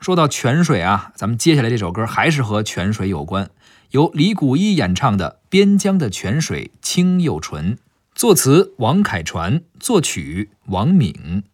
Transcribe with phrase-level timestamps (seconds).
[0.00, 3.50] 说到泉水啊，咱们接下来这首歌还是和泉水有关，
[3.90, 7.74] 由李谷一演唱的《边疆的泉水清又纯》，
[8.14, 11.44] 作词王凯传，作曲王敏。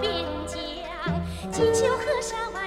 [0.00, 0.58] 边疆
[1.50, 2.57] 锦绣河山